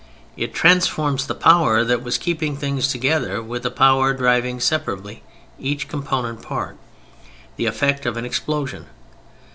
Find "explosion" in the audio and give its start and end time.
8.25-8.87